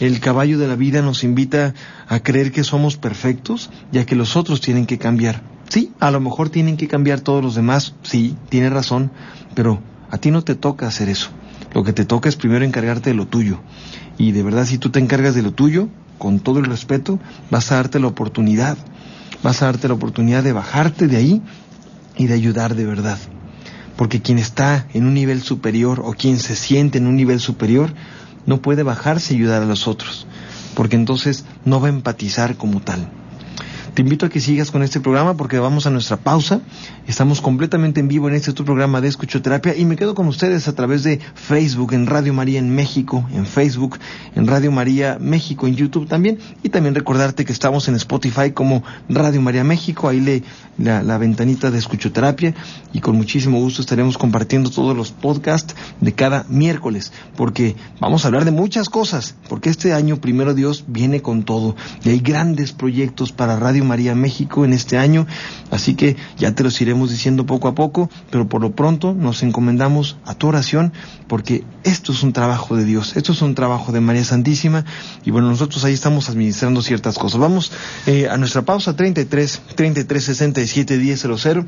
[0.00, 1.74] el caballo de la vida nos invita
[2.06, 5.42] a creer que somos perfectos, ya que los otros tienen que cambiar.
[5.68, 9.10] Sí, a lo mejor tienen que cambiar todos los demás, sí, tiene razón,
[9.54, 11.30] pero a ti no te toca hacer eso.
[11.74, 13.60] Lo que te toca es primero encargarte de lo tuyo.
[14.18, 17.18] Y de verdad, si tú te encargas de lo tuyo, con todo el respeto,
[17.50, 18.76] vas a darte la oportunidad,
[19.42, 21.42] vas a darte la oportunidad de bajarte de ahí
[22.16, 23.18] y de ayudar de verdad.
[23.96, 27.92] Porque quien está en un nivel superior o quien se siente en un nivel superior,
[28.44, 30.26] no puede bajarse y ayudar a los otros,
[30.74, 33.10] porque entonces no va a empatizar como tal.
[33.96, 36.60] Te invito a que sigas con este programa porque vamos a nuestra pausa.
[37.06, 40.68] Estamos completamente en vivo en este tu programa de escuchoterapia y me quedo con ustedes
[40.68, 43.98] a través de Facebook, en Radio María en México, en Facebook,
[44.34, 46.38] en Radio María México, en YouTube también.
[46.62, 50.42] Y también recordarte que estamos en Spotify como Radio María México, ahí le
[50.76, 52.54] la, la ventanita de escuchoterapia
[52.92, 58.28] y con muchísimo gusto estaremos compartiendo todos los podcasts de cada miércoles porque vamos a
[58.28, 62.72] hablar de muchas cosas, porque este año primero Dios viene con todo y hay grandes
[62.72, 65.26] proyectos para Radio María México en este año,
[65.70, 69.42] así que ya te los iremos diciendo poco a poco, pero por lo pronto nos
[69.42, 70.92] encomendamos a tu oración
[71.28, 74.84] porque esto es un trabajo de Dios, esto es un trabajo de María Santísima
[75.24, 77.40] y bueno, nosotros ahí estamos administrando ciertas cosas.
[77.40, 77.72] Vamos
[78.06, 81.66] eh, a nuestra pausa 33 33 67 10 00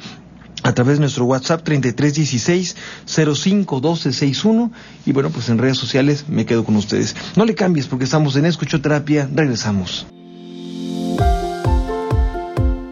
[0.63, 2.77] a través de nuestro WhatsApp 3316
[3.07, 4.73] 051261
[5.07, 7.15] y bueno, pues en redes sociales me quedo con ustedes.
[7.37, 10.07] No le cambies porque estamos en Escuchoterapia, regresamos.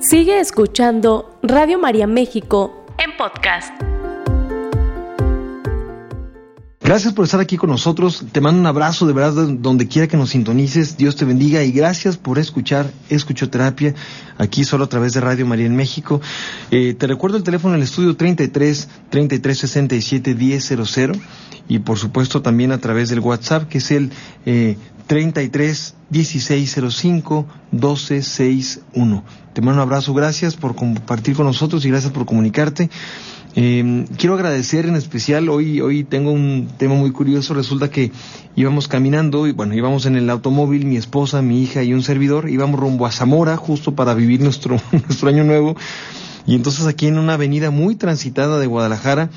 [0.08, 3.95] Sigue escuchando Radio María México en podcast.
[6.86, 8.26] Gracias por estar aquí con nosotros.
[8.30, 10.96] Te mando un abrazo de verdad donde quiera que nos sintonices.
[10.96, 13.92] Dios te bendiga y gracias por escuchar Escuchoterapia
[14.38, 16.20] aquí solo a través de Radio María en México.
[16.70, 21.20] Eh, te recuerdo el teléfono en el estudio 33 33 67 1000
[21.66, 24.12] y por supuesto también a través del WhatsApp que es el
[24.44, 24.76] eh,
[25.08, 29.24] 33 1605 1261.
[29.54, 32.90] Te mando un abrazo, gracias por compartir con nosotros y gracias por comunicarte.
[33.58, 38.12] Eh, quiero agradecer en especial, hoy, hoy tengo un tema muy curioso, resulta que
[38.54, 42.50] íbamos caminando y bueno, íbamos en el automóvil, mi esposa, mi hija y un servidor,
[42.50, 45.74] íbamos rumbo a Zamora justo para vivir nuestro, nuestro año nuevo
[46.46, 49.30] y entonces aquí en una avenida muy transitada de Guadalajara,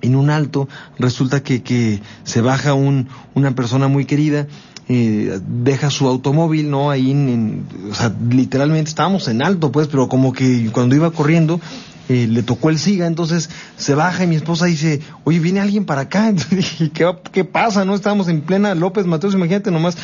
[0.00, 0.68] en un alto,
[1.00, 4.46] resulta que, que se baja un, una persona muy querida,
[4.88, 6.90] eh, deja su automóvil, ¿no?
[6.90, 11.10] Ahí en, en, o sea, literalmente estábamos en alto, pues, pero como que cuando iba
[11.10, 11.58] corriendo,
[12.08, 15.84] eh, le tocó el siga, entonces se baja y mi esposa dice, oye, viene alguien
[15.84, 17.84] para acá, dije, ¿qué, ¿qué, pasa?
[17.84, 19.96] No estábamos en plena López Mateos, imagínate nomás.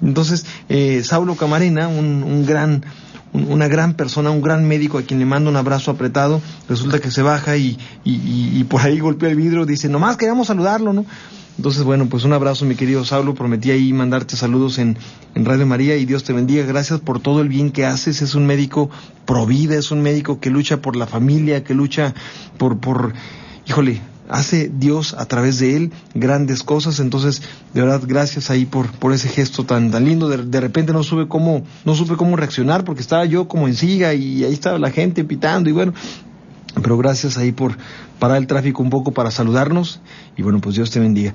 [0.00, 2.84] Entonces, eh, Saulo Camarena, un, un gran,
[3.32, 7.00] un, una gran persona, un gran médico a quien le mando un abrazo apretado, resulta
[7.00, 10.46] que se baja y, y, y, y por ahí golpea el vidrio, dice, nomás queríamos
[10.46, 11.06] saludarlo, ¿no?
[11.58, 13.34] Entonces, bueno, pues un abrazo, mi querido Saulo.
[13.34, 14.96] Prometí ahí mandarte saludos en,
[15.34, 16.64] en, Radio María y Dios te bendiga.
[16.64, 18.22] Gracias por todo el bien que haces.
[18.22, 18.90] Es un médico
[19.26, 22.14] pro vida, es un médico que lucha por la familia, que lucha
[22.58, 23.12] por, por,
[23.66, 27.00] híjole, hace Dios a través de él grandes cosas.
[27.00, 27.42] Entonces,
[27.74, 30.28] de verdad, gracias ahí por, por ese gesto tan, tan lindo.
[30.28, 33.74] De, de repente no supe cómo, no supe cómo reaccionar porque estaba yo como en
[33.74, 35.92] siga y ahí estaba la gente pitando y bueno,
[36.82, 37.76] pero gracias ahí por
[38.18, 40.00] parar el tráfico un poco para saludarnos
[40.36, 41.34] y bueno, pues Dios te bendiga.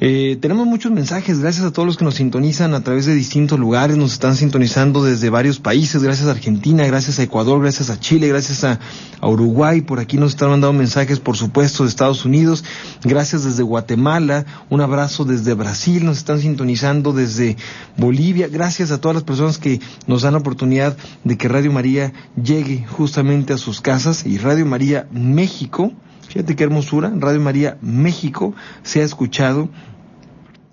[0.00, 3.58] Eh, tenemos muchos mensajes, gracias a todos los que nos sintonizan a través de distintos
[3.58, 7.98] lugares, nos están sintonizando desde varios países, gracias a Argentina, gracias a Ecuador, gracias a
[7.98, 8.80] Chile, gracias a,
[9.20, 12.64] a Uruguay, por aquí nos están mandando mensajes, por supuesto, de Estados Unidos,
[13.02, 17.56] gracias desde Guatemala, un abrazo desde Brasil, nos están sintonizando desde
[17.96, 22.12] Bolivia, gracias a todas las personas que nos dan la oportunidad de que Radio María
[22.42, 25.92] llegue justamente a sus casas y Radio María México,
[26.34, 29.68] Fíjate qué hermosura, Radio María México se ha escuchado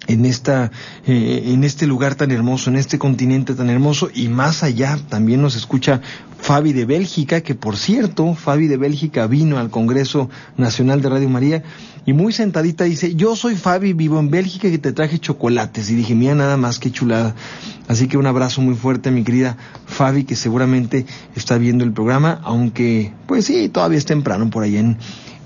[0.07, 0.71] en esta
[1.05, 5.39] eh, en este lugar tan hermoso, en este continente tan hermoso y más allá también
[5.39, 6.01] nos escucha
[6.39, 11.29] Fabi de Bélgica, que por cierto, Fabi de Bélgica vino al Congreso Nacional de Radio
[11.29, 11.61] María
[12.07, 15.91] y muy sentadita dice, yo soy Fabi, vivo en Bélgica y te traje chocolates.
[15.91, 17.35] Y dije, mira nada más que chulada.
[17.87, 21.93] Así que un abrazo muy fuerte a mi querida Fabi, que seguramente está viendo el
[21.93, 24.97] programa, aunque pues sí, todavía es temprano por ahí en,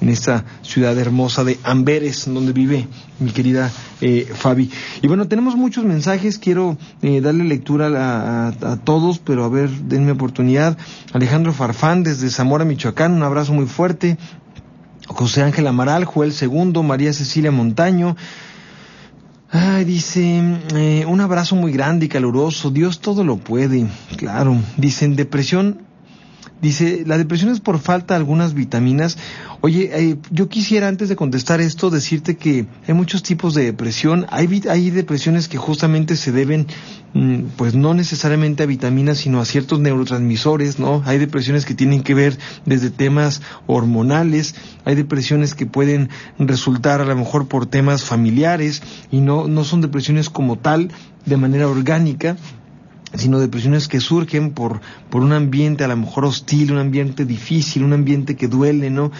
[0.01, 2.87] en esta ciudad hermosa de Amberes, donde vive
[3.19, 4.69] mi querida eh, Fabi.
[5.01, 9.69] Y bueno, tenemos muchos mensajes, quiero eh, darle lectura a, a, todos, pero a ver,
[9.69, 10.77] denme oportunidad.
[11.13, 14.17] Alejandro Farfán desde Zamora, Michoacán, un abrazo muy fuerte.
[15.07, 18.15] José Ángel Amaral, Joel Segundo, María Cecilia Montaño.
[19.51, 20.41] Ay, dice,
[20.75, 24.57] eh, un abrazo muy grande y caluroso, Dios todo lo puede, claro.
[24.75, 25.84] Dicen, depresión
[26.65, 29.19] Dice, la depresión es por falta de algunas vitaminas.
[29.61, 34.25] Oye, eh, yo quisiera antes de contestar esto decirte que hay muchos tipos de depresión.
[34.31, 36.65] Hay, hay depresiones que justamente se deben,
[37.13, 41.03] mm, pues no necesariamente a vitaminas, sino a ciertos neurotransmisores, ¿no?
[41.05, 47.05] Hay depresiones que tienen que ver desde temas hormonales, hay depresiones que pueden resultar a
[47.05, 50.89] lo mejor por temas familiares y no, no son depresiones como tal
[51.27, 52.37] de manera orgánica,
[53.17, 57.83] sino depresiones que surgen por, por un ambiente a lo mejor hostil, un ambiente difícil,
[57.83, 59.11] un ambiente que duele, ¿no?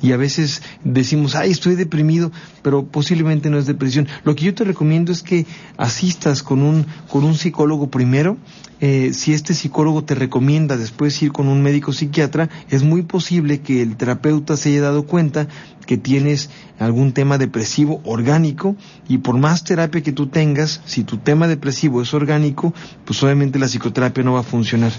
[0.00, 4.08] Y a veces decimos, ay, estoy deprimido, pero posiblemente no es depresión.
[4.24, 8.36] Lo que yo te recomiendo es que asistas con un, con un psicólogo primero.
[8.84, 13.60] Eh, si este psicólogo te recomienda después ir con un médico psiquiatra, es muy posible
[13.60, 15.46] que el terapeuta se haya dado cuenta
[15.86, 18.74] que tienes algún tema depresivo orgánico
[19.06, 23.60] y por más terapia que tú tengas, si tu tema depresivo es orgánico, pues obviamente
[23.60, 24.90] la psicoterapia no va a funcionar.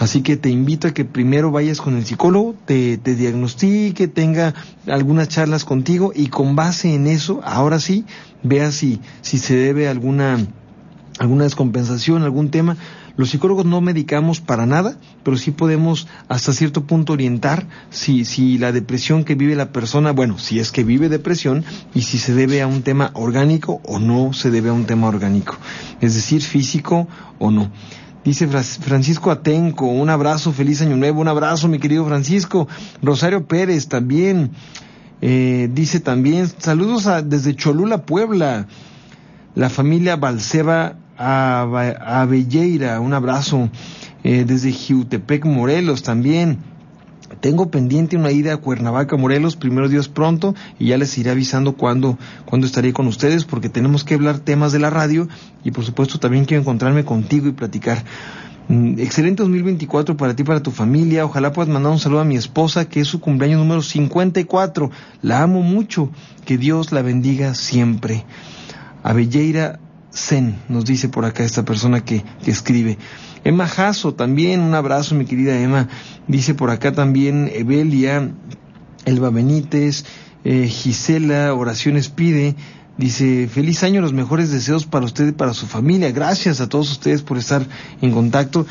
[0.00, 4.52] Así que te invito a que primero vayas con el psicólogo, te, te diagnostique, tenga
[4.88, 8.04] algunas charlas contigo y con base en eso, ahora sí,
[8.42, 10.44] vea si, si se debe alguna,
[11.20, 12.76] alguna descompensación, algún tema,
[13.16, 18.58] los psicólogos no medicamos para nada, pero sí podemos hasta cierto punto orientar si, si
[18.58, 22.34] la depresión que vive la persona, bueno, si es que vive depresión y si se
[22.34, 25.56] debe a un tema orgánico o no se debe a un tema orgánico,
[26.00, 27.70] es decir, físico o no.
[28.24, 32.68] Dice Francisco Atenco, un abrazo, feliz año nuevo, un abrazo mi querido Francisco.
[33.02, 34.52] Rosario Pérez también,
[35.20, 38.68] eh, dice también, saludos desde Cholula, Puebla,
[39.56, 43.70] la familia Balseba a, Belleira, un abrazo
[44.24, 46.58] eh, desde Jiutepec, Morelos también.
[47.40, 51.74] Tengo pendiente una ida a Cuernavaca, Morelos, primero Dios pronto, y ya les iré avisando
[51.74, 55.28] cuándo, cuándo estaré con ustedes, porque tenemos que hablar temas de la radio
[55.64, 58.04] y por supuesto también quiero encontrarme contigo y platicar.
[58.68, 61.24] Mm, excelente 2024 para ti, para tu familia.
[61.24, 64.90] Ojalá puedas mandar un saludo a mi esposa, que es su cumpleaños número 54.
[65.22, 66.10] La amo mucho.
[66.44, 68.24] Que Dios la bendiga siempre.
[69.02, 69.80] A Belleira
[70.14, 72.98] Zen, nos dice por acá esta persona que, escribe.
[73.44, 75.88] Emma Jasso, también un abrazo, mi querida Emma.
[76.28, 78.30] Dice por acá también Evelia,
[79.04, 80.04] Elba Benítez,
[80.44, 82.54] eh, Gisela, oraciones pide.
[82.98, 86.12] Dice, feliz año, los mejores deseos para usted y para su familia.
[86.12, 87.66] Gracias a todos ustedes por estar
[88.02, 88.66] en contacto.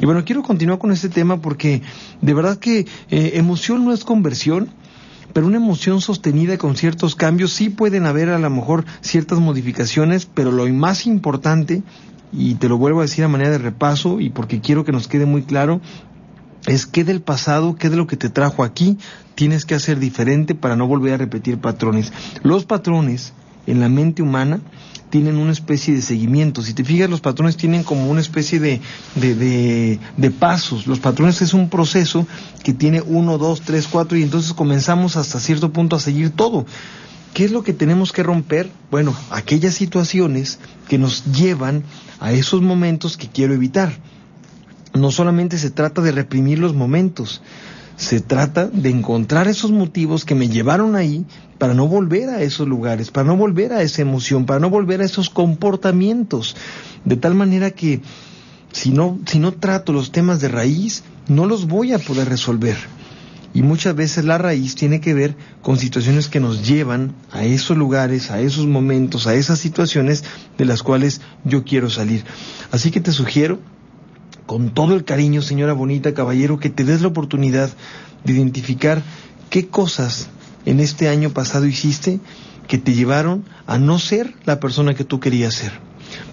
[0.00, 1.82] Y bueno, quiero continuar con este tema porque
[2.22, 4.70] de verdad que eh, emoción no es conversión
[5.36, 10.24] pero una emoción sostenida con ciertos cambios sí pueden haber a lo mejor ciertas modificaciones,
[10.24, 11.82] pero lo más importante,
[12.32, 15.08] y te lo vuelvo a decir a manera de repaso y porque quiero que nos
[15.08, 15.82] quede muy claro,
[16.66, 18.96] es qué del pasado, qué de lo que te trajo aquí,
[19.34, 22.14] tienes que hacer diferente para no volver a repetir patrones.
[22.42, 23.34] Los patrones
[23.66, 24.60] en la mente humana
[25.10, 26.62] tienen una especie de seguimiento.
[26.62, 28.80] Si te fijas, los patrones tienen como una especie de,
[29.14, 30.86] de, de, pasos.
[30.86, 32.26] Los patrones es un proceso
[32.62, 36.66] que tiene uno, dos, tres, cuatro y entonces comenzamos hasta cierto punto a seguir todo.
[37.34, 38.70] ¿Qué es lo que tenemos que romper?
[38.90, 41.84] Bueno, aquellas situaciones que nos llevan
[42.18, 43.92] a esos momentos que quiero evitar.
[44.94, 47.42] No solamente se trata de reprimir los momentos,
[47.96, 51.24] se trata de encontrar esos motivos que me llevaron ahí
[51.58, 55.00] para no volver a esos lugares, para no volver a esa emoción, para no volver
[55.00, 56.56] a esos comportamientos.
[57.04, 58.02] De tal manera que
[58.72, 62.76] si no, si no trato los temas de raíz, no los voy a poder resolver.
[63.54, 67.74] Y muchas veces la raíz tiene que ver con situaciones que nos llevan a esos
[67.74, 70.24] lugares, a esos momentos, a esas situaciones
[70.58, 72.22] de las cuales yo quiero salir.
[72.70, 73.58] Así que te sugiero
[74.46, 77.70] con todo el cariño, señora bonita, caballero, que te des la oportunidad
[78.24, 79.02] de identificar
[79.50, 80.28] qué cosas
[80.64, 82.20] en este año pasado hiciste
[82.66, 85.72] que te llevaron a no ser la persona que tú querías ser.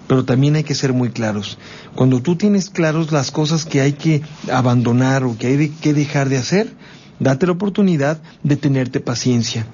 [0.06, 1.58] Pero también hay que ser muy claros.
[1.94, 4.22] Cuando tú tienes claros las cosas que hay que
[4.52, 6.72] abandonar o que hay que dejar de hacer,
[7.20, 9.66] date la oportunidad de tenerte paciencia.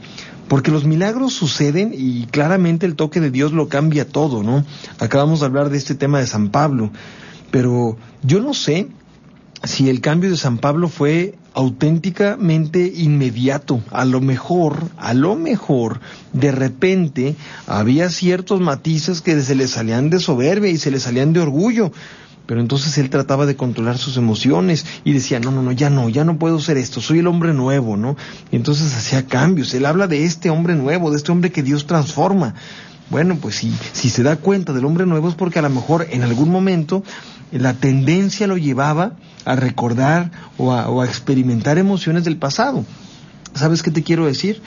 [0.48, 4.64] Porque los milagros suceden y claramente el toque de Dios lo cambia todo, ¿no?
[4.98, 6.90] Acabamos de hablar de este tema de San Pablo.
[7.50, 8.88] Pero yo no sé
[9.64, 13.82] si el cambio de San Pablo fue auténticamente inmediato.
[13.90, 16.00] A lo mejor, a lo mejor,
[16.32, 17.36] de repente
[17.66, 21.92] había ciertos matices que se le salían de soberbia y se le salían de orgullo.
[22.46, 26.08] Pero entonces él trataba de controlar sus emociones y decía, no, no, no, ya no,
[26.08, 28.16] ya no puedo ser esto, soy el hombre nuevo, ¿no?
[28.50, 29.72] Y entonces hacía cambios.
[29.74, 32.54] Él habla de este hombre nuevo, de este hombre que Dios transforma.
[33.08, 36.06] Bueno, pues si, si se da cuenta del hombre nuevo es porque a lo mejor
[36.10, 37.04] en algún momento
[37.52, 42.84] la tendencia lo llevaba a recordar o a, experimentar emociones del pasado.
[43.54, 44.62] ¿Sabes qué te quiero decir?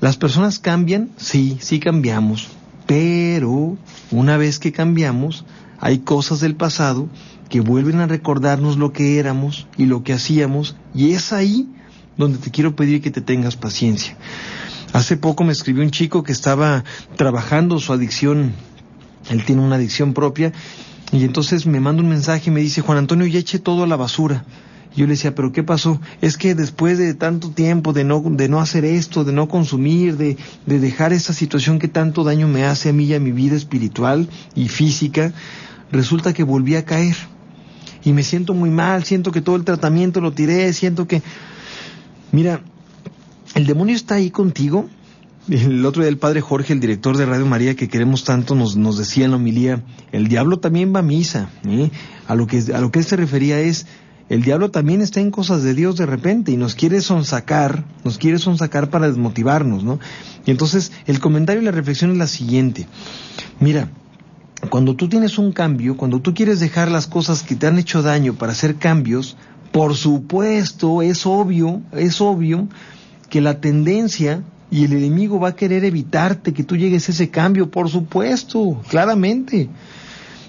[0.00, 2.48] Las personas cambian, sí, sí cambiamos,
[2.86, 3.76] Pero
[4.10, 5.44] una vez que cambiamos,
[5.78, 7.08] hay cosas del pasado
[7.48, 11.68] que vuelven a recordarnos lo que éramos y lo que hacíamos, y es ahí
[12.16, 14.16] donde te quiero pedir que te tengas paciencia.
[14.92, 16.84] Hace poco me escribió un chico que estaba
[17.16, 18.52] trabajando su adicción,
[19.30, 20.52] él tiene una adicción propia,
[21.12, 23.86] y entonces me manda un mensaje y me dice, Juan Antonio, ya eché todo a
[23.86, 24.44] la basura.
[24.96, 26.00] Yo le decía, pero ¿qué pasó?
[26.20, 30.16] Es que después de tanto tiempo de no, de no hacer esto, de no consumir,
[30.16, 30.36] de,
[30.66, 33.56] de dejar esta situación que tanto daño me hace a mí y a mi vida
[33.56, 35.32] espiritual y física,
[35.90, 37.16] resulta que volví a caer.
[38.04, 41.22] Y me siento muy mal, siento que todo el tratamiento lo tiré, siento que...
[42.32, 42.62] Mira,
[43.54, 44.88] el demonio está ahí contigo.
[45.48, 48.76] El otro día el padre Jorge, el director de Radio María que queremos tanto, nos,
[48.76, 49.82] nos decía en la homilía,
[50.12, 51.50] el diablo también va a misa.
[51.66, 51.90] ¿eh?
[52.28, 53.86] A, lo que, a lo que él se refería es,
[54.28, 58.18] el diablo también está en cosas de Dios de repente y nos quiere sonsacar, nos
[58.18, 59.98] quiere sonsacar para desmotivarnos, ¿no?
[60.46, 62.86] Y entonces el comentario y la reflexión es la siguiente.
[63.58, 63.90] Mira,
[64.70, 68.00] cuando tú tienes un cambio, cuando tú quieres dejar las cosas que te han hecho
[68.00, 69.36] daño para hacer cambios,
[69.72, 72.68] por supuesto, es obvio, es obvio
[73.28, 77.28] que la tendencia y el enemigo va a querer evitarte que tú llegues a ese
[77.28, 79.68] cambio, por supuesto, claramente.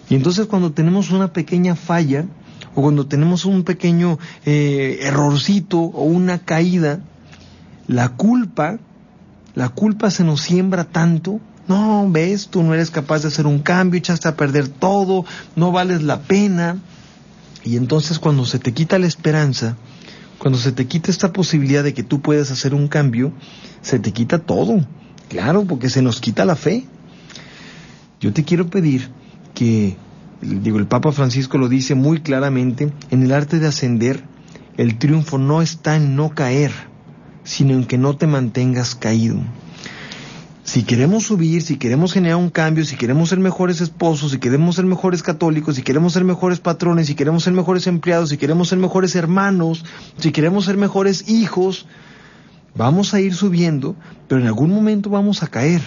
[0.10, 2.26] Y entonces cuando tenemos una pequeña falla,
[2.74, 7.02] o cuando tenemos un pequeño eh, errorcito o una caída,
[7.88, 8.80] la culpa,
[9.56, 11.42] la culpa se nos siembra tanto.
[11.68, 15.26] No, ves, tú no eres capaz de hacer un cambio, echaste a perder todo,
[15.58, 16.78] no vales la pena.
[17.66, 19.76] Y entonces cuando se te quita la esperanza,
[20.38, 23.34] cuando se te quita esta posibilidad de que tú puedas hacer un cambio,
[23.84, 24.84] se te quita todo.
[25.30, 26.86] Claro, porque se nos quita la fe.
[28.20, 29.10] Yo te quiero pedir
[29.54, 29.96] que
[30.44, 34.24] digo, el Papa Francisco lo dice muy claramente, en el arte de ascender,
[34.78, 36.72] el triunfo no está en no caer,
[37.44, 39.38] sino en que no te mantengas caído.
[40.64, 44.76] Si queremos subir, si queremos generar un cambio, si queremos ser mejores esposos, si queremos
[44.76, 48.70] ser mejores católicos, si queremos ser mejores patrones, si queremos ser mejores empleados, si queremos
[48.70, 49.84] ser mejores hermanos,
[50.18, 51.86] si queremos ser mejores hijos,
[52.76, 53.96] vamos a ir subiendo,
[54.28, 55.82] pero en algún momento vamos a caer.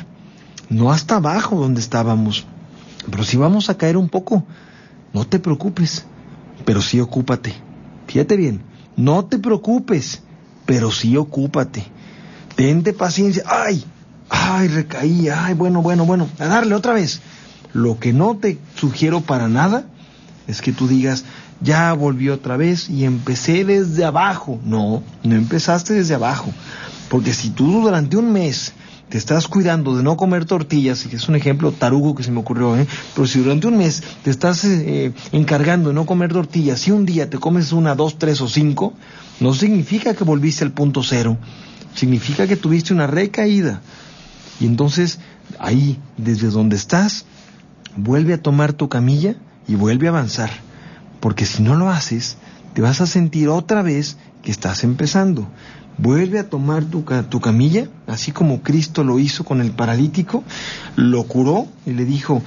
[0.69, 2.47] No hasta abajo donde estábamos,
[3.11, 4.45] pero si vamos a caer un poco,
[5.13, 6.05] no te preocupes,
[6.65, 7.55] pero sí ocúpate.
[8.07, 8.63] Fíjate bien,
[8.97, 10.23] no te preocupes,
[10.65, 11.85] pero sí ocúpate.
[12.57, 13.45] Tente paciencia.
[13.47, 13.85] ¡Ay!
[14.29, 15.29] ¡Ay, recaí!
[15.29, 16.29] ¡Ay, bueno, bueno, bueno!
[16.39, 17.21] A darle otra vez.
[17.73, 19.85] Lo que no te sugiero para nada
[20.47, 21.25] es que tú digas,
[21.61, 24.61] ya volví otra vez y empecé desde abajo.
[24.65, 26.53] No, no empezaste desde abajo.
[27.09, 28.73] Porque si tú durante un mes
[29.09, 32.41] te estás cuidando de no comer tortillas, que es un ejemplo tarugo que se me
[32.41, 32.87] ocurrió, ¿eh?
[33.15, 37.07] pero si durante un mes te estás eh, encargando de no comer tortillas y un
[37.07, 38.95] día te comes una, dos, tres o cinco,
[39.39, 41.39] no significa que volviste al punto cero,
[41.95, 43.81] significa que tuviste una recaída.
[44.59, 45.21] Y entonces
[45.61, 47.27] ahí, desde donde estás,
[47.97, 49.37] vuelve a tomar tu camilla
[49.69, 50.51] y vuelve a avanzar,
[51.21, 52.37] porque si no lo haces,
[52.75, 55.49] te vas a sentir otra vez que estás empezando
[55.99, 57.05] vuelve a tomar tu,
[57.41, 60.45] camilla, así como Cristo lo hizo con el paralítico,
[60.97, 62.43] lo curó y le dijo,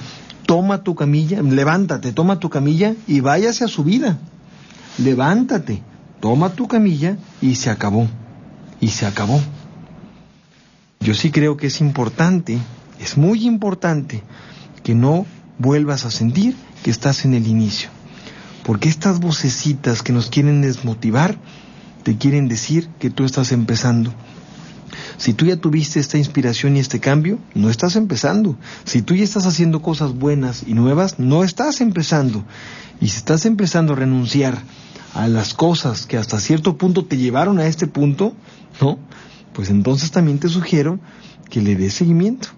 [0.46, 4.18] toma tu camilla, levántate, toma tu camilla y váyase a su vida.
[4.98, 5.82] Levántate,
[6.20, 8.08] toma tu camilla y se acabó.
[8.80, 9.40] Y se acabó.
[11.00, 12.58] Yo sí creo que es importante,
[12.98, 14.22] es muy importante
[14.82, 15.26] que no
[15.58, 17.90] vuelvas a sentir que estás en el inicio.
[18.64, 21.38] Porque estas vocecitas que nos quieren desmotivar,
[22.02, 24.12] te quieren decir que tú estás empezando.
[25.16, 28.56] Si tú ya tuviste esta inspiración y este cambio, no estás empezando.
[28.84, 32.44] Si tú ya estás haciendo cosas buenas y nuevas, no estás empezando.
[33.00, 34.62] Y si estás empezando a renunciar
[35.14, 38.34] a las cosas que hasta cierto punto te llevaron a este punto,
[38.80, 38.98] ¿no?
[39.52, 41.00] Pues entonces también te sugiero
[41.48, 42.48] que le des seguimiento.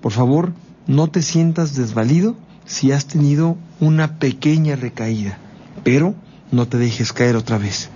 [0.00, 0.52] Por favor,
[0.86, 2.36] no te sientas desvalido
[2.68, 5.38] si has tenido una pequeña recaída,
[5.82, 6.14] pero
[6.52, 7.88] no te dejes caer otra vez.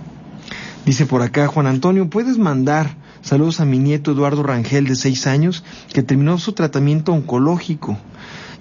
[0.85, 5.27] Dice por acá Juan Antonio, ¿puedes mandar saludos a mi nieto Eduardo Rangel de seis
[5.27, 5.63] años
[5.93, 7.97] que terminó su tratamiento oncológico?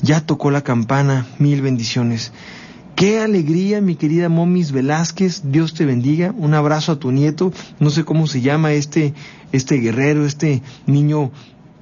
[0.03, 2.33] Ya tocó la campana, mil bendiciones.
[2.95, 6.35] Qué alegría, mi querida Momis Velázquez, Dios te bendiga.
[6.37, 9.15] Un abrazo a tu nieto, no sé cómo se llama este,
[9.51, 11.33] este guerrero, este niño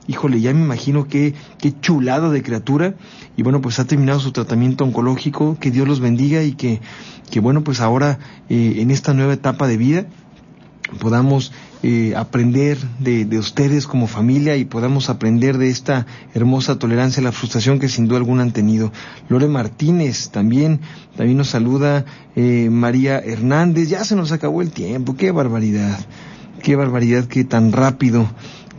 [0.07, 2.95] híjole, ya me imagino qué, qué chulada de criatura.
[3.37, 6.81] Y bueno, pues ha terminado su tratamiento oncológico, que Dios los bendiga y que,
[7.31, 10.07] que bueno, pues ahora eh, en esta nueva etapa de vida
[10.99, 17.21] podamos eh, aprender de, de, ustedes como familia y podamos aprender de esta hermosa tolerancia
[17.21, 18.93] a la frustración que sin duda alguna han tenido.
[19.29, 20.81] Lore Martínez también,
[21.17, 22.05] también nos saluda
[22.37, 25.99] eh, María Hernández, ya se nos acabó el tiempo, qué barbaridad,
[26.63, 28.29] qué barbaridad que tan rápido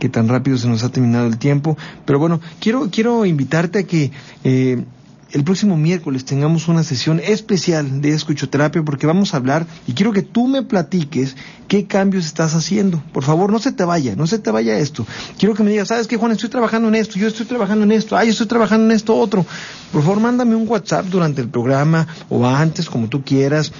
[0.02, 1.78] que tan rápido se nos ha terminado el tiempo.
[2.04, 4.10] Pero bueno, quiero, quiero invitarte a que
[4.42, 4.84] eh,
[5.30, 10.12] el próximo miércoles tengamos una sesión especial de escuchoterapia porque vamos a hablar y quiero
[10.12, 11.36] que tú me platiques
[11.68, 13.00] qué cambios estás haciendo.
[13.12, 15.06] Por favor, no se te vaya, no se te vaya esto.
[15.38, 16.32] Quiero que me digas, ¿sabes qué, Juan?
[16.32, 19.14] Estoy trabajando en esto, yo estoy trabajando en esto, ay, yo estoy trabajando en esto
[19.14, 19.46] otro.
[19.92, 23.72] Por favor, mándame un WhatsApp durante el programa o antes, como tú quieras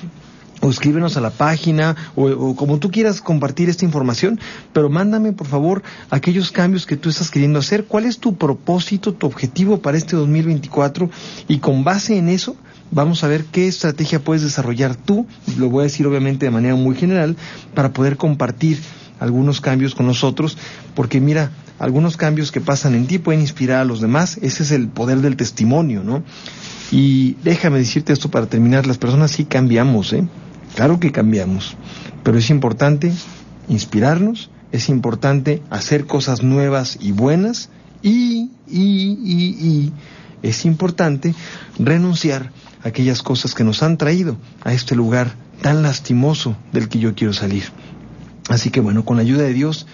[0.62, 4.40] o escríbenos a la página o, como tú quieras compartir esta información,
[4.72, 9.12] pero mándame por favor aquellos cambios que tú estás queriendo hacer, cuál es tu propósito,
[9.12, 11.10] tu objetivo para este 2024
[11.48, 12.56] y con base en eso
[12.92, 15.26] vamos a ver qué estrategia puedes desarrollar tú,
[15.58, 17.36] lo voy a decir obviamente de manera muy general,
[17.74, 18.78] para poder compartir
[19.18, 20.58] algunos cambios con nosotros,
[20.94, 24.70] porque mira, algunos cambios que pasan en ti pueden inspirar a los demás, ese es
[24.70, 26.22] el poder del testimonio, ¿no?
[26.92, 30.24] Y déjame decirte esto para terminar, las personas sí cambiamos, ¿eh?
[30.74, 31.76] Claro que cambiamos,
[32.22, 33.12] pero es importante
[33.68, 37.68] inspirarnos, es importante hacer cosas nuevas y buenas
[38.02, 39.92] y, y, y, y
[40.42, 41.34] es importante
[41.78, 42.52] renunciar
[42.82, 47.14] a aquellas cosas que nos han traído a este lugar tan lastimoso del que yo
[47.14, 47.64] quiero salir.
[48.48, 49.86] Así que bueno, con la ayuda de Dios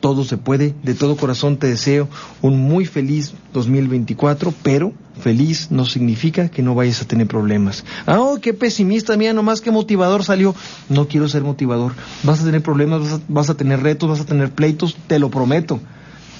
[0.00, 0.74] todo se puede.
[0.82, 2.08] De todo corazón te deseo
[2.42, 7.84] un muy feliz 2024, pero feliz no significa que no vayas a tener problemas.
[8.06, 10.54] Ah, oh, qué pesimista, mía, nomás que motivador salió.
[10.88, 11.92] No quiero ser motivador.
[12.22, 15.80] Vas a tener problemas, vas a, tener retos, vas a tener pleitos, te lo prometo.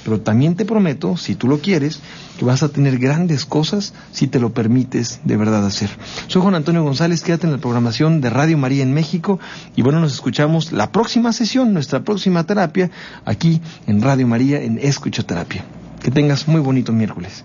[0.04, 2.00] Pero también te prometo, si tú lo quieres,
[2.38, 5.88] que vas a tener grandes cosas si te lo permites de verdad hacer.
[6.26, 9.40] Soy Juan Antonio González, quédate en la programación de Radio María en México
[9.76, 12.90] y bueno, nos escuchamos la próxima sesión, nuestra próxima terapia,
[13.24, 15.64] aquí en Radio María en Escuchoterapia.
[16.02, 17.44] Que tengas muy bonito miércoles.